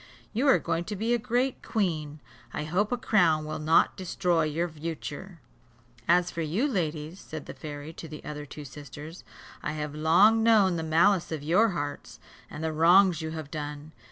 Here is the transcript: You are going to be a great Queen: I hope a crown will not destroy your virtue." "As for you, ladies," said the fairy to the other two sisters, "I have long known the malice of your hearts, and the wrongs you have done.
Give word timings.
You 0.33 0.47
are 0.47 0.57
going 0.57 0.85
to 0.85 0.95
be 0.95 1.13
a 1.13 1.19
great 1.19 1.61
Queen: 1.61 2.21
I 2.55 2.63
hope 2.63 2.91
a 2.91 2.97
crown 2.97 3.45
will 3.45 3.59
not 3.59 3.95
destroy 3.95 4.45
your 4.45 4.67
virtue." 4.67 5.35
"As 6.07 6.31
for 6.31 6.41
you, 6.41 6.67
ladies," 6.67 7.19
said 7.19 7.45
the 7.45 7.53
fairy 7.53 7.93
to 7.93 8.07
the 8.07 8.25
other 8.25 8.47
two 8.47 8.65
sisters, 8.65 9.23
"I 9.61 9.73
have 9.73 9.93
long 9.93 10.41
known 10.41 10.77
the 10.77 10.81
malice 10.81 11.31
of 11.31 11.43
your 11.43 11.69
hearts, 11.77 12.19
and 12.49 12.63
the 12.63 12.73
wrongs 12.73 13.21
you 13.21 13.29
have 13.29 13.51
done. 13.51 13.91